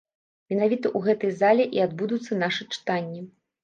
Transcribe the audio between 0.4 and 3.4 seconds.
Менавіта ў гэтай зале і адбудуцца нашы чытанні.